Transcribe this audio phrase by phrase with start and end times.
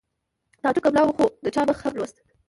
[0.63, 2.17] تعجب که ملا و خو د چا مخ هم لوست